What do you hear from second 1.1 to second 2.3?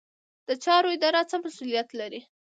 څه مسوولیت لري؟